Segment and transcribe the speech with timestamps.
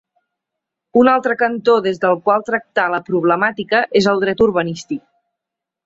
[1.01, 5.07] Un altre cantó des del qual tractar la problemàtica és el dret urbanístic.